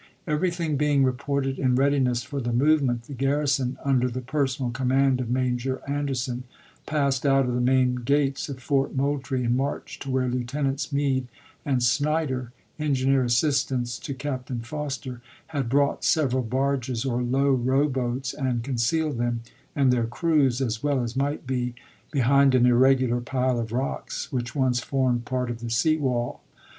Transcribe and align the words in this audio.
Everything 0.25 0.77
being 0.77 1.01
oTtneVar. 1.01 1.05
reported 1.05 1.59
in 1.59 1.75
readiness 1.75 2.23
for 2.23 2.41
the 2.41 2.51
movement, 2.51 3.03
the 3.03 3.13
garri 3.13 3.47
son, 3.47 3.77
under 3.85 4.09
the 4.09 4.19
personal 4.19 4.71
command 4.71 5.21
of 5.21 5.29
Major 5.29 5.79
Ander 5.87 6.15
son, 6.15 6.43
passed 6.87 7.23
out 7.23 7.45
of 7.45 7.53
the 7.53 7.61
main 7.61 7.93
gates 7.97 8.49
of 8.49 8.59
Fort 8.63 8.95
Moultrie 8.95 9.43
and 9.45 9.55
marched 9.55 10.01
to 10.01 10.09
where 10.09 10.27
Lieutenants 10.27 10.91
Meade 10.91 11.27
and 11.63 11.83
Snyder, 11.83 12.51
engineer 12.79 13.23
assistants 13.23 13.99
to 13.99 14.15
Captain 14.15 14.61
Foster, 14.61 15.21
had 15.45 15.69
brought 15.69 16.03
several 16.03 16.41
barges 16.41 17.05
or 17.05 17.21
large 17.21 17.59
row 17.59 17.87
boats 17.87 18.33
and 18.33 18.63
con 18.63 18.77
cealed 18.77 19.19
them 19.19 19.41
and 19.75 19.93
their 19.93 20.07
crews, 20.07 20.61
as 20.61 20.81
well 20.81 21.03
as 21.03 21.15
might 21.15 21.45
be, 21.45 21.75
be 22.09 22.21
hind 22.21 22.55
an 22.55 22.65
irregular 22.65 23.21
pile 23.21 23.59
of 23.59 23.71
rocks 23.71 24.31
which 24.31 24.55
once 24.55 24.79
formed 24.79 25.25
part 25.25 25.51
of 25.51 25.59
the 25.59 25.69
sea 25.69 25.97
wall. 25.97 26.41